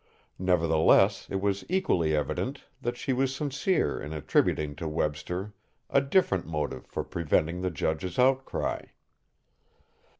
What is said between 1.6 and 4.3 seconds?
equally evident that she was sincere in